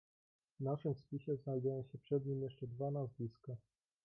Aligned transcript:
"W 0.59 0.63
naszym 0.63 0.95
spisie 0.95 1.35
znajdują 1.37 1.83
się 1.83 1.97
przed 1.97 2.25
nim 2.25 2.41
jeszcze 2.41 2.67
dwa 2.67 2.91
nazwiska." 2.91 3.55